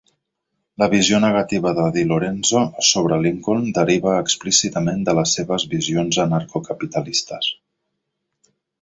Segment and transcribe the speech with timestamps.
[0.83, 7.55] La visió negativa de DiLorenzo sobre Lincoln deriva explícitament de les seves visions anarco-capitalistes.